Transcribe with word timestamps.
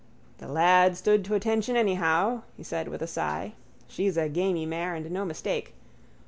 —The 0.39 0.47
lad 0.47 0.97
stood 0.97 1.23
to 1.25 1.35
attention 1.35 1.75
anyhow, 1.77 2.41
he 2.57 2.63
said 2.63 2.87
with 2.87 3.03
a 3.03 3.05
sigh. 3.07 3.53
She's 3.87 4.17
a 4.17 4.29
gamey 4.29 4.65
mare 4.65 4.95
and 4.95 5.11
no 5.11 5.23
mistake. 5.25 5.75